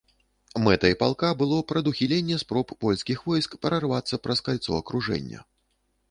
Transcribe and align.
Мэтай 0.67 0.93
палка 1.01 1.27
было 1.41 1.57
прадухіленне 1.71 2.37
спроб 2.43 2.73
польскіх 2.85 3.17
войск 3.33 3.51
прарвацца 3.65 4.19
праз 4.23 4.39
кальцо 4.47 4.71
акружэння. 4.79 5.45